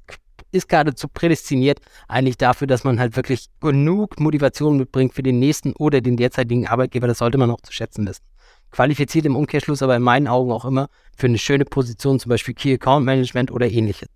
ist 0.55 0.69
geradezu 0.69 1.09
prädestiniert 1.09 1.81
eigentlich 2.09 2.38
dafür, 2.38 2.67
dass 2.67 2.85
man 2.85 3.00
halt 3.00 3.17
wirklich 3.17 3.47
genug 3.61 4.21
Motivation 4.21 4.76
mitbringt 4.76 5.12
für 5.12 5.23
den 5.23 5.38
nächsten 5.38 5.73
oder 5.75 6.00
den 6.00 6.17
derzeitigen 6.17 6.67
Arbeitgeber. 6.67 7.09
Das 7.09 7.19
sollte 7.19 7.38
man 7.38 7.50
auch 7.50 7.61
zu 7.61 7.73
schätzen 7.73 8.07
wissen. 8.07 8.23
Qualifiziert 8.71 9.26
im 9.26 9.37
Umkehrschluss 9.37 9.83
aber 9.83 9.97
in 9.97 10.03
meinen 10.03 10.26
Augen 10.26 10.50
auch 10.50 10.64
immer 10.64 10.88
für 11.17 11.26
eine 11.26 11.38
schöne 11.38 11.64
Position, 11.64 12.19
zum 12.19 12.31
Beispiel 12.31 12.55
Key 12.55 12.75
Account 12.75 13.05
Management 13.05 13.50
oder 13.50 13.71
ähnliches. 13.71 14.09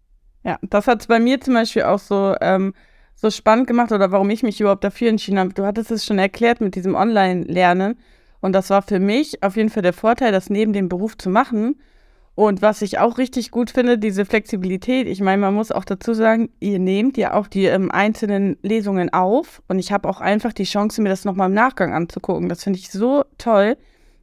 Ja, 0.45 0.59
das 0.63 0.87
hat 0.87 1.01
es 1.01 1.07
bei 1.07 1.21
mir 1.21 1.41
zum 1.41 1.55
Beispiel 1.55 1.83
auch 1.83 1.99
so, 1.99 2.35
ähm, 2.41 2.75
so 3.15 3.31
spannend 3.31 3.67
gemacht 3.67 3.93
oder 3.93 4.11
warum 4.13 4.31
ich 4.31 4.43
mich 4.43 4.61
überhaupt 4.61 4.85
dafür 4.85 5.09
entschieden 5.09 5.39
habe. 5.39 5.53
Du 5.53 5.65
hattest 5.65 5.91
es 5.91 6.05
schon 6.05 6.19
erklärt 6.19 6.61
mit 6.61 6.75
diesem 6.75 6.95
Online-Lernen. 6.95 7.99
Und 8.40 8.52
das 8.52 8.71
war 8.71 8.83
für 8.83 9.00
mich 9.00 9.42
auf 9.42 9.57
jeden 9.57 9.68
Fall 9.68 9.83
der 9.83 9.92
Vorteil, 9.92 10.33
das 10.33 10.50
neben 10.50 10.73
dem 10.73 10.88
Beruf 10.88 11.18
zu 11.18 11.28
machen 11.30 11.76
und 12.38 12.62
was 12.62 12.83
ich 12.83 13.00
auch 13.00 13.18
richtig 13.18 13.50
gut 13.50 13.73
finde, 13.73 13.99
diese 13.99 14.25
Flexibilität. 14.25 15.09
Ich 15.09 15.21
meine, 15.21 15.40
man 15.40 15.54
muss 15.54 15.73
auch 15.73 15.85
dazu 15.85 16.14
sagen, 16.14 16.50
ihr 16.61 16.78
nehmt 16.78 17.16
ja 17.16 17.35
auch 17.35 17.49
die 17.49 17.64
ähm, 17.64 17.90
einzelnen 17.90 18.57
Lesungen 18.62 19.12
auf 19.12 19.61
und 19.66 19.80
ich 19.80 19.90
habe 19.90 20.09
auch 20.09 20.21
einfach 20.21 20.52
die 20.52 20.62
Chance, 20.62 21.02
mir 21.02 21.09
das 21.09 21.25
nochmal 21.25 21.49
im 21.49 21.54
Nachgang 21.54 21.92
anzugucken. 21.92 22.49
Das 22.49 22.62
finde 22.62 22.78
ich 22.78 22.92
so 22.92 23.25
toll, 23.38 23.76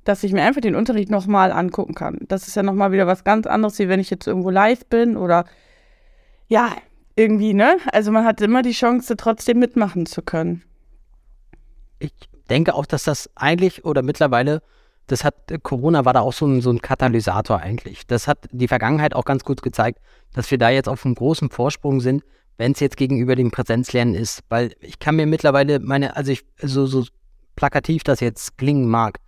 dass 0.06 0.24
ich 0.24 0.32
mir 0.32 0.44
einfach 0.44 0.62
den 0.62 0.76
Unterricht 0.76 1.12
nochmal 1.12 1.52
angucken 1.52 1.94
kann. 1.94 2.20
Das 2.30 2.48
ist 2.48 2.56
ja 2.56 2.64
nochmal 2.64 2.94
wieder 2.94 3.06
was 3.06 3.26
ganz 3.26 3.48
anderes, 3.48 3.80
wie 3.80 3.90
wenn 3.90 4.00
ich 4.00 4.12
jetzt 4.12 4.28
irgendwo 4.28 4.50
live 4.50 4.86
bin 4.86 5.18
oder 5.18 5.44
ja, 6.48 6.70
irgendwie, 7.18 7.54
ne? 7.54 7.76
Also 7.92 8.14
man 8.14 8.24
hat 8.24 8.40
immer 8.40 8.62
die 8.62 8.72
Chance, 8.72 9.18
trotzdem 9.18 9.60
mitmachen 9.60 10.06
zu 10.06 10.22
können. 10.22 10.64
Ich 12.00 12.14
denke 12.50 12.74
auch, 12.76 12.86
dass 12.86 13.04
das 13.04 13.30
eigentlich 13.36 13.86
oder 13.86 14.02
mittlerweile 14.02 14.62
das 15.08 15.24
hat, 15.24 15.36
Corona 15.62 16.04
war 16.06 16.14
da 16.14 16.22
auch 16.22 16.34
so 16.34 16.48
ein, 16.48 16.62
so 16.62 16.72
ein 16.72 16.82
Katalysator 16.82 17.60
eigentlich. 17.60 18.08
Das 18.08 18.28
hat 18.28 18.40
die 18.52 18.68
Vergangenheit 18.68 19.16
auch 19.16 19.26
ganz 19.26 19.44
gut 19.44 19.62
gezeigt, 19.62 20.00
dass 20.34 20.50
wir 20.50 20.58
da 20.58 20.70
jetzt 20.70 20.90
auf 20.90 21.06
einem 21.06 21.16
großen 21.16 21.50
Vorsprung 21.50 22.02
sind, 22.02 22.24
wenn 22.58 22.72
es 22.72 22.80
jetzt 22.80 22.98
gegenüber 22.98 23.36
dem 23.36 23.52
Präsenzlernen 23.52 24.16
ist. 24.16 24.44
Weil 24.50 24.76
ich 24.80 24.98
kann 24.98 25.16
mir 25.16 25.28
mittlerweile 25.28 25.80
meine, 25.80 26.16
also 26.16 26.32
ich, 26.32 26.44
so, 26.60 26.88
so 26.88 27.06
plakativ 27.56 28.04
das 28.04 28.20
jetzt 28.20 28.58
klingen 28.58 28.88
mag, 28.88 29.20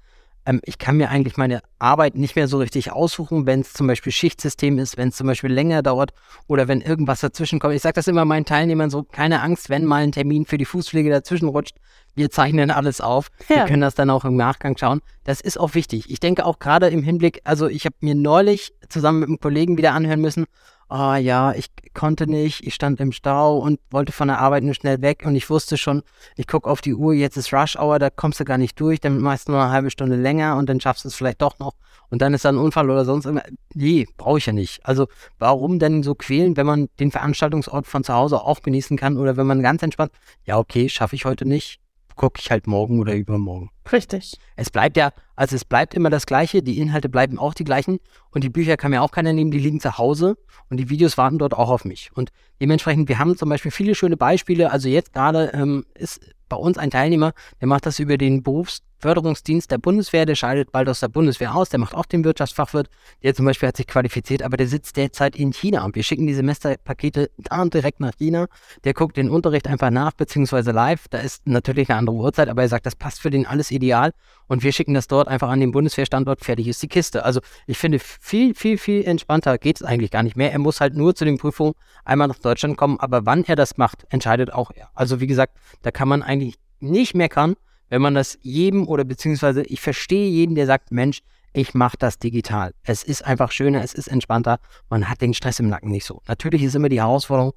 ähm, 0.48 0.62
ich 0.63 0.80
kann 0.80 0.98
mir 0.98 1.10
eigentlich 1.10 1.38
meine 1.38 1.62
Arbeit 1.77 2.16
nicht 2.16 2.36
mehr 2.36 2.48
so 2.48 2.58
richtig 2.58 2.92
aussuchen, 2.92 3.46
wenn 3.46 3.60
es 3.60 3.74
zum 3.74 3.86
Beispiel 3.86 4.12
Schichtsystem 4.12 4.80
ist, 4.80 4.98
wenn 4.98 5.10
es 5.10 5.18
zum 5.18 5.27
Beispiel 5.27 5.51
länger 5.51 5.84
dauert 5.84 6.13
oder 6.48 6.68
wenn 6.68 6.82
irgendwas 6.82 7.20
dazwischen 7.20 7.60
kommt. 7.60 7.75
Ich 7.75 7.82
sage 7.82 7.94
das 7.94 8.08
immer 8.08 8.25
meinen 8.25 8.46
Teilnehmern 8.46 8.89
so, 8.89 9.04
keine 9.04 9.42
Angst, 9.42 9.70
wenn 9.70 9.86
mal 9.86 10.04
ein 10.04 10.13
Termin 10.13 10.46
für 10.46 10.58
die 10.58 10.66
Fußpflege 10.66 11.10
dazwischen 11.10 11.50
rutscht, 11.50 11.75
wir 12.16 12.32
zeichnen 12.32 12.72
alles 12.72 13.01
auf. 13.01 13.27
Ja. 13.50 13.58
Wir 13.58 13.66
können 13.66 13.82
das 13.82 13.94
dann 13.94 14.10
auch 14.10 14.25
im 14.25 14.36
Nachgang 14.36 14.75
schauen. 14.77 15.01
Das 15.25 15.42
ist 15.42 15.60
auch 15.60 15.75
wichtig. 15.75 16.10
Ich 16.10 16.20
denke 16.20 16.46
auch 16.46 16.58
gerade 16.60 16.88
im 16.88 17.04
Hinblick, 17.04 17.42
also 17.44 17.68
ich 17.68 17.86
habe 17.86 17.96
mir 18.00 18.16
neulich 18.16 18.74
zusammen 18.89 19.20
mit 19.20 19.30
einem 19.30 19.39
Kollegen 19.39 19.77
wieder 19.77 19.94
anhören 19.94 20.22
müssen, 20.22 20.46
ah 20.89 21.17
ja, 21.17 21.53
ich 21.53 21.67
konnte 21.94 22.27
nicht, 22.27 22.65
ich 22.65 22.74
stand 22.75 23.00
im 23.00 23.12
Stau 23.12 23.58
und 23.58 23.79
wollte 23.89 24.12
von 24.12 24.27
der 24.27 24.39
Arbeit 24.39 24.63
nur 24.63 24.74
schnell 24.74 25.01
weg 25.01 25.24
und 25.25 25.36
ich 25.36 25.50
wusste 25.50 25.77
schon, 25.77 26.03
ich 26.36 26.48
gucke 26.48 26.70
auf 26.70 26.82
die 26.82 26.94
Uhr, 26.94 27.13
jetzt 27.13 27.38
ist 27.38 27.53
Rush 27.53 27.75
Hour, 27.77 28.00
da 28.00 28.10
kommst 28.10 28.39
du 28.39 28.46
gar 28.46 28.58
nicht 28.58 28.79
durch, 28.79 29.00
dann 29.00 29.20
meist 29.20 29.50
nur 29.50 29.62
eine 29.62 29.72
halbe 29.72 29.89
Stunde 29.89 30.15
länger 30.15 30.58
und 30.58 30.70
dann 30.70 30.79
schaffst 30.79 31.03
du 31.03 31.10
es 31.10 31.15
vielleicht 31.15 31.41
doch 31.41 31.60
noch 31.60 31.74
und 32.10 32.22
dann 32.22 32.34
ist 32.34 32.46
da 32.46 32.50
ein 32.50 32.58
Unfall 32.58 32.89
oder 32.89 33.06
sonst 33.06 33.25
irgendwas. 33.25 33.51
Nee, 33.74 34.08
brauche 34.17 34.38
ich 34.38 34.46
ja 34.46 34.53
nicht. 34.53 34.86
Also 34.86 35.08
warum 35.39 35.79
denn 35.79 36.03
so 36.03 36.15
quälen, 36.15 36.56
wenn 36.56 36.65
man 36.65 36.89
den 37.00 37.12
Veranstaltungsort 37.12 37.88
von 37.88 38.03
zu 38.03 38.13
Hause 38.13 38.41
auch 38.41 38.62
genießen 38.62 38.98
kann 38.98 39.17
oder 39.17 39.38
wenn 39.38 39.48
man 39.48 39.62
ganz 39.62 39.84
entspannt, 39.84 40.12
ja 40.46 40.58
okay, 40.58 40.89
schaffe 40.89 41.15
ich 41.15 41.25
heute 41.25 41.46
nicht, 41.46 41.79
gucke 42.18 42.42
ich 42.42 42.52
halt 42.52 42.68
morgen 42.68 43.00
oder 43.00 43.16
übermorgen. 43.16 43.70
Richtig. 43.92 44.38
Es 44.56 44.70
bleibt 44.70 44.98
ja, 44.98 45.12
also 45.36 45.56
es 45.56 45.64
bleibt 45.64 45.94
immer 45.94 46.10
das 46.10 46.26
Gleiche, 46.26 46.62
die 46.62 46.80
Inhalte 46.80 47.08
bleiben 47.08 47.40
auch 47.40 47.54
die 47.54 47.64
gleichen 47.64 48.00
und 48.32 48.44
die 48.44 48.50
Bücher 48.50 48.76
kann 48.76 48.92
mir 48.92 49.02
auch 49.02 49.12
keiner 49.12 49.32
nehmen, 49.32 49.52
die 49.52 49.60
liegen 49.60 49.80
zu 49.80 49.98
Hause 49.98 50.38
und 50.70 50.78
die 50.78 50.90
Videos 50.90 51.18
warten 51.18 51.38
dort 51.38 51.54
auch 51.54 51.70
auf 51.70 51.86
mich. 51.86 52.12
Und 52.14 52.32
dementsprechend, 52.60 53.08
wir 53.08 53.20
haben 53.20 53.38
zum 53.38 53.50
Beispiel 53.50 53.72
viele 53.72 53.96
schöne 53.96 54.18
Beispiele. 54.18 54.72
Also 54.72 54.90
jetzt 54.90 55.14
gerade 55.14 55.52
ähm, 55.54 55.86
ist 55.96 56.20
bei 56.50 56.58
uns 56.58 56.77
ein 56.77 56.92
Teilnehmer, 56.92 57.34
der 57.62 57.68
macht 57.68 57.86
das 57.86 58.00
über 58.00 58.18
den 58.18 58.44
Berufs 58.44 58.82
Förderungsdienst 59.00 59.70
der 59.70 59.77
Bundeswehr, 59.77 60.25
der 60.25 60.34
scheidet 60.34 60.72
bald 60.72 60.89
aus 60.89 61.01
der 61.01 61.08
Bundeswehr 61.08 61.54
aus, 61.56 61.70
der 61.70 61.80
macht 61.80 61.94
auch 61.94 62.06
den 62.06 62.24
Wirtschaftsfachwirt, 62.24 62.89
der 63.22 63.36
zum 63.36 63.46
Beispiel 63.46 63.68
hat 63.68 63.77
sich 63.77 63.86
qualifiziert, 63.86 64.42
aber 64.42 64.58
der 64.58 64.68
sitzt 64.68 64.98
derzeit 64.98 65.36
in 65.36 65.54
China 65.54 65.86
und 65.86 65.96
wir 65.96 66.01
schicken 66.01 66.25
die 66.25 66.34
Semesterpakete 66.34 67.30
da 67.38 67.62
und 67.62 67.74
direkt 67.75 68.00
nach 68.00 68.13
China. 68.18 68.48
Der 68.86 68.94
guckt 68.94 69.18
den 69.18 69.30
Unterricht 69.30 69.68
einfach 69.68 69.92
nach, 69.92 70.13
beziehungsweise 70.13 70.72
live. 70.72 71.08
Da 71.10 71.20
ist 71.20 71.46
natürlich 71.46 71.89
eine 71.89 72.00
andere 72.00 72.16
Uhrzeit, 72.16 72.50
aber 72.50 72.63
er 72.63 72.70
sagt, 72.70 72.88
das 72.88 72.96
passt 72.96 73.22
für 73.22 73.30
den 73.30 73.46
alles 73.46 73.70
ideal 73.70 74.13
und 74.48 74.63
wir 74.63 74.72
schicken 74.72 74.96
das 74.96 75.08
dort 75.08 75.27
einfach 75.27 75.50
an 75.50 75.60
den 75.60 75.72
Bundeswehrstandort, 75.72 76.44
fertig 76.44 76.68
ist 76.68 76.82
die 76.82 76.88
Kiste. 76.88 77.24
Also 77.24 77.42
ich 77.68 77.77
finde, 77.77 78.00
viel, 78.00 78.56
viel, 78.56 78.80
viel 78.80 79.04
entspannter 79.06 79.60
geht 79.60 79.75
es 79.75 79.84
eigentlich 79.84 80.10
gar 80.10 80.24
nicht 80.24 80.36
mehr. 80.36 80.51
Er 80.51 80.60
muss 80.60 80.82
halt 80.82 80.96
nur 80.96 81.13
zu 81.13 81.24
den 81.24 81.38
Prüfungen 81.38 81.74
einmal 82.04 82.27
nach 82.27 82.39
Deutschland 82.39 82.77
kommen, 82.77 83.00
aber 83.00 83.27
wann 83.27 83.44
er 83.44 83.56
das 83.56 83.77
macht, 83.77 84.08
entscheidet 84.10 84.51
auch 84.51 84.72
er. 84.74 84.89
Also 84.96 85.20
wie 85.20 85.27
gesagt, 85.27 85.56
da 85.84 85.92
kann 85.92 86.08
man 86.08 86.24
eigentlich 86.24 86.37
nicht 86.80 87.16
meckern 87.16 87.56
wenn 87.90 88.02
man 88.02 88.16
das 88.16 88.38
jedem 88.42 88.88
oder 88.88 89.04
beziehungsweise 89.04 89.64
ich 89.64 89.82
verstehe 89.82 90.30
jeden, 90.30 90.56
der 90.56 90.66
sagt, 90.66 90.92
Mensch, 90.92 91.22
ich 91.54 91.74
mache 91.74 91.98
das 91.98 92.20
digital. 92.20 92.74
Es 92.84 93.04
ist 93.04 93.26
einfach 93.26 93.52
schöner, 93.52 93.84
es 93.84 93.94
ist 93.94 94.08
entspannter, 94.08 94.60
man 94.90 95.10
hat 95.10 95.22
den 95.22 95.34
Stress 95.34 95.60
im 95.60 95.70
Nacken 95.70 95.92
nicht 95.92 96.06
so. 96.06 96.22
Natürlich 96.28 96.64
ist 96.64 96.76
immer 96.76 96.90
die 96.90 97.00
Herausforderung, 97.00 97.54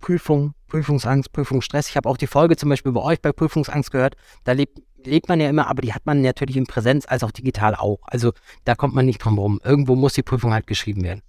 Prüfung, 0.00 0.54
Prüfungsangst, 0.68 1.32
Prüfungsstress. 1.32 1.88
Ich 1.88 1.96
habe 1.96 2.08
auch 2.08 2.16
die 2.16 2.26
Folge 2.26 2.56
zum 2.56 2.68
Beispiel 2.68 2.92
bei 2.92 3.02
euch 3.02 3.20
bei 3.20 3.32
Prüfungsangst 3.32 3.90
gehört. 3.90 4.16
Da 4.44 4.52
lebt, 4.52 4.80
lebt 5.04 5.28
man 5.28 5.40
ja 5.40 5.48
immer, 5.48 5.68
aber 5.68 5.82
die 5.82 5.92
hat 5.92 6.06
man 6.06 6.22
natürlich 6.22 6.56
in 6.56 6.66
Präsenz 6.66 7.06
als 7.06 7.22
auch 7.22 7.30
digital 7.30 7.74
auch. 7.74 8.00
Also 8.04 8.32
da 8.64 8.74
kommt 8.74 8.94
man 8.94 9.06
nicht 9.06 9.18
drum 9.18 9.38
rum. 9.38 9.60
Irgendwo 9.62 9.94
muss 9.94 10.14
die 10.14 10.22
Prüfung 10.22 10.52
halt 10.52 10.66
geschrieben 10.66 11.04
werden. 11.04 11.22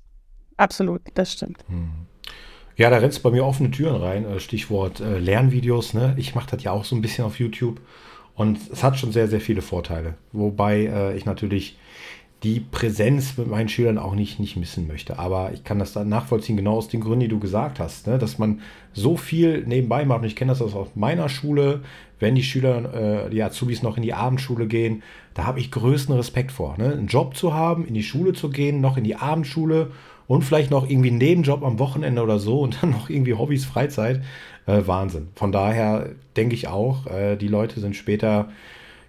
Absolut, 0.58 1.02
das 1.14 1.34
stimmt. 1.34 1.64
Hm. 1.68 2.08
Ja, 2.78 2.90
da 2.90 2.98
rennst 2.98 3.20
du 3.20 3.24
bei 3.24 3.32
mir 3.32 3.46
offene 3.46 3.72
Türen 3.72 4.02
rein. 4.02 4.26
Äh, 4.26 4.40
Stichwort 4.40 5.00
äh, 5.00 5.20
Lernvideos. 5.20 5.94
Ne? 5.94 6.16
Ich 6.18 6.36
mache 6.36 6.56
das 6.56 6.64
ja 6.64 6.72
auch 6.72 6.86
so 6.86 6.96
ein 6.96 7.02
bisschen 7.02 7.26
auf 7.26 7.40
YouTube. 7.40 7.82
Und 8.36 8.60
es 8.72 8.84
hat 8.84 8.98
schon 8.98 9.12
sehr, 9.12 9.28
sehr 9.28 9.42
viele 9.42 9.62
Vorteile. 9.62 10.16
Wobei 10.32 10.86
äh, 10.86 11.18
ich 11.18 11.26
natürlich 11.26 11.78
die 12.44 12.60
Präsenz 12.60 13.38
mit 13.38 13.48
meinen 13.48 13.70
Schülern 13.70 14.00
auch 14.00 14.16
nicht, 14.16 14.40
nicht 14.40 14.58
missen 14.58 14.88
möchte. 14.88 15.20
Aber 15.20 15.52
ich 15.54 15.64
kann 15.64 15.78
das 15.78 15.94
dann 15.94 16.10
nachvollziehen, 16.10 16.58
genau 16.58 16.78
aus 16.78 16.88
den 16.88 17.02
Gründen, 17.02 17.20
die 17.20 17.28
du 17.28 17.40
gesagt 17.40 17.80
hast, 17.80 18.08
ne? 18.08 18.18
dass 18.18 18.40
man 18.40 18.62
so 18.94 19.16
viel 19.16 19.64
nebenbei 19.68 20.06
macht. 20.06 20.22
Und 20.22 20.28
ich 20.28 20.36
kenne 20.36 20.52
das 20.52 20.62
aus 20.62 20.90
meiner 20.96 21.30
Schule, 21.30 21.82
wenn 22.20 22.34
die 22.34 22.44
Schüler, 22.44 23.26
äh, 23.26 23.30
die 23.30 23.44
Azubis 23.44 23.84
noch 23.84 23.98
in 23.98 24.04
die 24.04 24.14
Abendschule 24.14 24.66
gehen, 24.66 25.04
da 25.36 25.46
habe 25.46 25.60
ich 25.60 25.70
größten 25.70 26.16
Respekt 26.16 26.52
vor. 26.52 26.76
Ne? 26.78 26.92
Einen 26.92 27.08
Job 27.08 27.36
zu 27.36 27.54
haben, 27.54 27.86
in 27.86 27.94
die 27.94 28.04
Schule 28.04 28.34
zu 28.34 28.50
gehen, 28.50 28.82
noch 28.82 28.98
in 28.98 29.04
die 29.04 29.16
Abendschule 29.16 29.92
und 30.32 30.44
vielleicht 30.44 30.72
noch 30.72 30.90
irgendwie 30.90 31.10
einen 31.10 31.18
Nebenjob 31.18 31.62
am 31.62 31.78
Wochenende 31.78 32.22
oder 32.22 32.40
so 32.40 32.62
und 32.62 32.78
dann 32.82 32.92
noch 32.92 33.10
irgendwie 33.10 33.34
Hobbys, 33.34 33.66
Freizeit 33.66 34.22
äh, 34.66 34.82
Wahnsinn. 34.86 35.28
Von 35.36 35.52
daher 35.52 36.12
denke 36.38 36.56
ich 36.56 36.70
auch, 36.70 37.06
äh, 37.08 37.36
die 37.36 37.50
Leute 37.50 37.82
sind 37.82 37.98
später 37.98 38.50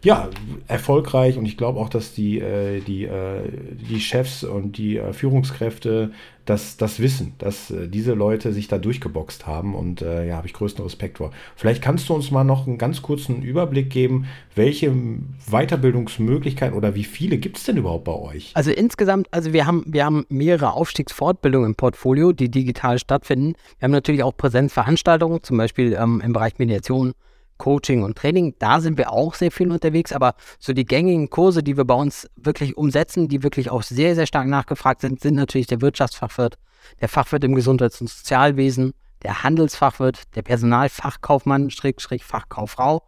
ja, 0.05 0.29
erfolgreich 0.67 1.39
und 1.39 1.47
ich 1.47 1.57
glaube 1.57 1.79
auch, 1.79 1.89
dass 1.89 2.13
die, 2.13 2.41
äh, 2.41 2.81
die, 2.81 3.05
äh, 3.05 3.43
die 3.89 4.01
Chefs 4.01 4.43
und 4.43 4.77
die 4.77 4.97
äh, 4.97 5.13
Führungskräfte 5.13 6.11
das, 6.45 6.77
das 6.77 6.99
wissen, 6.99 7.35
dass 7.39 7.71
äh, 7.71 7.87
diese 7.87 8.15
Leute 8.15 8.53
sich 8.53 8.67
da 8.67 8.79
durchgeboxt 8.79 9.47
haben 9.47 9.77
und 9.77 10.03
äh, 10.03 10.27
ja, 10.27 10.37
habe 10.37 10.49
ich 10.49 10.55
größten 10.55 10.83
Respekt 10.83 11.19
vor. 11.19 11.31
Vielleicht 11.55 11.83
kannst 11.83 12.09
du 12.09 12.15
uns 12.15 12.33
mal 12.33 12.43
noch 12.43 12.67
einen 12.67 12.79
ganz 12.79 13.01
kurzen 13.01 13.43
Überblick 13.43 13.91
geben, 13.91 14.27
welche 14.57 14.93
Weiterbildungsmöglichkeiten 15.49 16.77
oder 16.77 16.97
wie 16.97 17.05
viele 17.05 17.39
gibt 17.39 17.59
es 17.59 17.65
denn 17.65 17.77
überhaupt 17.77 18.05
bei 18.05 18.15
euch? 18.15 18.51
Also 18.55 18.73
insgesamt, 18.73 19.29
also 19.31 19.53
wir 19.53 19.67
haben, 19.67 19.85
wir 19.87 20.05
haben 20.05 20.27
mehrere 20.29 20.73
Aufstiegsfortbildungen 20.73 21.71
im 21.71 21.75
Portfolio, 21.77 22.33
die 22.33 22.51
digital 22.51 22.99
stattfinden. 22.99 23.55
Wir 23.79 23.85
haben 23.85 23.93
natürlich 23.93 24.25
auch 24.25 24.37
Präsenzveranstaltungen, 24.37 25.45
zum 25.45 25.59
Beispiel 25.59 25.93
ähm, 25.93 26.21
im 26.25 26.33
Bereich 26.33 26.59
Mediation 26.59 27.15
Coaching 27.63 28.03
und 28.03 28.19
Training, 28.19 28.57
da 28.59 28.81
sind 28.81 28.99
wir 28.99 29.13
auch 29.13 29.35
sehr 29.35 29.53
viel 29.53 29.71
unterwegs, 29.71 30.13
aber 30.13 30.35
so 30.59 30.73
die 30.73 30.85
gängigen 30.85 31.31
Kurse, 31.31 31.63
die 31.63 31.77
wir 31.77 31.85
bei 31.85 31.95
uns 31.95 32.29
wirklich 32.35 32.77
umsetzen, 32.77 33.29
die 33.29 33.45
wirklich 33.45 33.71
auch 33.71 33.85
sehr, 33.85 34.17
sehr 34.17 34.27
stark 34.27 34.49
nachgefragt 34.49 35.01
sind, 35.01 35.21
sind 35.21 35.37
natürlich 35.37 35.69
der 35.69 35.81
Wirtschaftsfachwirt, 35.81 36.59
der 37.01 37.09
Fachwirt 37.09 37.45
im 37.45 37.55
Gesundheits- 37.55 38.01
und 38.01 38.11
Sozialwesen, 38.11 38.95
der 39.23 39.45
Handelsfachwirt, 39.45 40.35
der 40.35 40.43
Personalfachkaufmann, 40.43 41.71
Schrägstrich 41.71 42.25
Fachkauffrau 42.25 43.05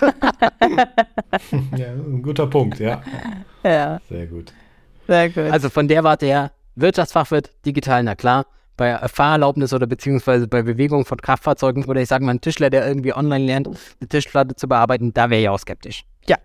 ja, 1.76 1.92
ein 1.92 2.22
guter 2.22 2.46
Punkt, 2.46 2.80
ja. 2.80 3.02
Ja. 3.62 4.00
Sehr 4.08 4.26
gut. 4.28 4.54
Sehr 5.06 5.28
gut. 5.30 5.44
Also 5.50 5.70
von 5.70 5.88
der 5.88 6.04
Warte 6.04 6.26
her, 6.26 6.52
Wirtschaftsfachwirt, 6.76 7.50
digital, 7.64 8.02
na 8.02 8.14
klar. 8.14 8.46
Bei 8.76 8.98
Fahrerlaubnis 9.06 9.72
oder 9.72 9.86
beziehungsweise 9.86 10.48
bei 10.48 10.62
Bewegung 10.62 11.04
von 11.04 11.18
Kraftfahrzeugen 11.18 11.84
oder 11.84 12.00
ich 12.00 12.08
sage 12.08 12.24
mal 12.24 12.32
ein 12.32 12.40
Tischler, 12.40 12.70
der 12.70 12.86
irgendwie 12.88 13.14
online 13.14 13.44
lernt, 13.44 13.68
eine 13.68 14.08
Tischplatte 14.08 14.56
zu 14.56 14.66
bearbeiten, 14.66 15.14
da 15.14 15.30
wäre 15.30 15.42
ich 15.42 15.48
auch 15.48 15.60
skeptisch. 15.60 16.04
Ja. 16.26 16.38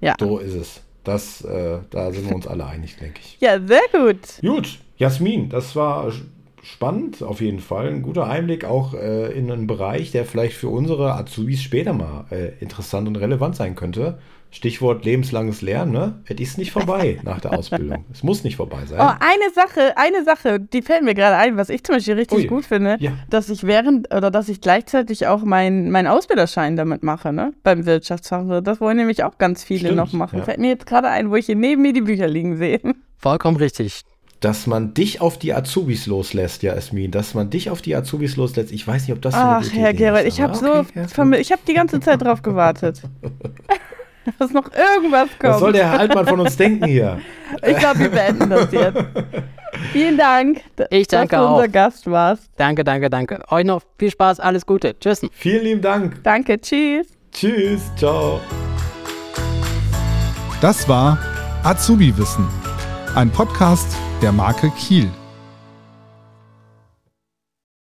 Ja. 0.00 0.14
So 0.18 0.38
ist 0.38 0.54
es. 0.54 0.80
Das, 1.04 1.42
äh, 1.42 1.78
da 1.90 2.10
sind 2.10 2.28
wir 2.28 2.36
uns 2.36 2.46
alle 2.46 2.66
einig, 2.66 2.96
denke 2.96 3.20
ich. 3.20 3.36
Ja, 3.40 3.60
sehr 3.60 3.82
gut. 3.92 4.18
Gut, 4.40 4.78
Jasmin, 4.96 5.50
das 5.50 5.76
war 5.76 6.10
spannend 6.62 7.22
auf 7.22 7.40
jeden 7.40 7.60
Fall. 7.60 7.88
Ein 7.88 8.02
guter 8.02 8.26
Einblick 8.26 8.64
auch 8.64 8.94
äh, 8.94 9.32
in 9.32 9.50
einen 9.50 9.66
Bereich, 9.66 10.10
der 10.12 10.24
vielleicht 10.24 10.56
für 10.56 10.68
unsere 10.68 11.14
Azubis 11.14 11.62
später 11.62 11.92
mal 11.92 12.26
äh, 12.30 12.52
interessant 12.60 13.08
und 13.08 13.16
relevant 13.16 13.56
sein 13.56 13.74
könnte. 13.74 14.18
Stichwort 14.50 15.04
lebenslanges 15.04 15.60
Lernen, 15.60 15.92
ne? 15.92 16.22
Es 16.24 16.40
ist 16.40 16.56
nicht 16.56 16.72
vorbei 16.72 17.20
nach 17.24 17.40
der 17.40 17.52
Ausbildung. 17.52 18.06
Es 18.10 18.22
muss 18.22 18.44
nicht 18.44 18.56
vorbei 18.56 18.86
sein. 18.86 18.98
Oh, 18.98 19.12
eine 19.20 19.52
Sache, 19.54 19.96
eine 19.96 20.24
Sache, 20.24 20.58
die 20.58 20.80
fällt 20.80 21.02
mir 21.04 21.14
gerade 21.14 21.36
ein, 21.36 21.58
was 21.58 21.68
ich 21.68 21.84
zum 21.84 21.96
Beispiel 21.96 22.14
richtig 22.14 22.38
Ui. 22.38 22.46
gut 22.46 22.64
finde, 22.64 22.96
ja. 22.98 23.12
dass 23.28 23.50
ich 23.50 23.64
während 23.64 24.12
oder 24.14 24.30
dass 24.30 24.48
ich 24.48 24.62
gleichzeitig 24.62 25.26
auch 25.26 25.42
meinen 25.42 25.90
mein 25.90 26.06
Ausbilderschein 26.06 26.76
damit 26.76 27.02
mache, 27.02 27.32
ne? 27.32 27.52
Beim 27.62 27.84
Wirtschaftsfachwirt. 27.84 28.66
Das 28.66 28.80
wollen 28.80 28.96
nämlich 28.96 29.22
auch 29.22 29.36
ganz 29.36 29.64
viele 29.64 29.80
Stimmt, 29.80 29.96
noch 29.96 30.12
machen. 30.14 30.38
Ja. 30.38 30.44
Fällt 30.44 30.60
mir 30.60 30.70
jetzt 30.70 30.86
gerade 30.86 31.08
ein, 31.08 31.30
wo 31.30 31.36
ich 31.36 31.46
hier 31.46 31.56
neben 31.56 31.82
mir 31.82 31.92
die 31.92 32.00
Bücher 32.00 32.26
liegen 32.26 32.56
sehe. 32.56 32.80
Vollkommen 33.18 33.56
richtig 33.56 34.02
dass 34.40 34.66
man 34.66 34.94
dich 34.94 35.20
auf 35.20 35.38
die 35.38 35.52
Azubis 35.52 36.06
loslässt, 36.06 36.62
ja, 36.62 36.72
Esmin, 36.72 37.10
dass 37.10 37.34
man 37.34 37.50
dich 37.50 37.70
auf 37.70 37.82
die 37.82 37.96
Azubis 37.96 38.36
loslässt. 38.36 38.72
Ich 38.72 38.86
weiß 38.86 39.02
nicht, 39.02 39.12
ob 39.12 39.22
das 39.22 39.34
Ach, 39.34 39.64
Herr 39.72 39.92
Gerald, 39.92 40.26
ich 40.26 40.40
habe 40.40 40.54
so, 40.54 40.72
okay, 40.72 41.40
ich 41.40 41.52
habe 41.52 41.62
die 41.66 41.74
ganze 41.74 42.00
Zeit 42.00 42.22
drauf 42.22 42.42
gewartet. 42.42 43.02
dass 44.38 44.52
noch 44.52 44.70
irgendwas 44.72 45.28
kommt. 45.38 45.54
Was 45.54 45.60
soll 45.60 45.72
der 45.72 45.90
Herr 45.90 46.00
Altmann 46.00 46.26
von 46.26 46.40
uns 46.40 46.56
denken 46.56 46.86
hier? 46.86 47.20
Ich 47.66 47.76
glaube, 47.78 48.00
wir 48.00 48.10
beenden 48.10 48.50
das 48.50 48.70
jetzt. 48.72 49.04
Vielen 49.92 50.16
Dank, 50.16 50.60
ich 50.90 51.06
danke 51.08 51.36
dass 51.36 51.44
du 51.44 51.54
unser 51.54 51.68
auch. 51.68 51.72
Gast 51.72 52.10
warst. 52.10 52.50
Danke, 52.56 52.84
danke, 52.84 53.10
danke. 53.10 53.42
Euch 53.50 53.64
noch 53.64 53.82
viel 53.98 54.10
Spaß, 54.10 54.40
alles 54.40 54.66
Gute. 54.66 54.98
Tschüss. 54.98 55.22
Vielen 55.32 55.64
lieben 55.64 55.80
Dank. 55.80 56.22
Danke, 56.22 56.60
tschüss. 56.60 57.06
Tschüss, 57.32 57.82
ciao. 57.96 58.40
Das 60.60 60.88
war 60.88 61.18
Azubi 61.62 62.16
Wissen, 62.16 62.46
ein 63.14 63.30
Podcast 63.30 64.07
der 64.22 64.32
Marke 64.32 64.70
Kiel. 64.70 65.10